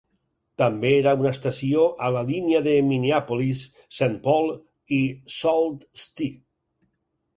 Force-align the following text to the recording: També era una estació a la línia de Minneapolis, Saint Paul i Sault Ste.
També 0.59 0.89
era 1.01 1.11
una 1.23 1.33
estació 1.37 1.83
a 2.07 2.09
la 2.15 2.23
línia 2.29 2.61
de 2.67 2.73
Minneapolis, 2.89 3.61
Saint 3.99 4.19
Paul 4.27 4.51
i 4.99 5.03
Sault 5.37 5.87
Ste. 6.07 6.33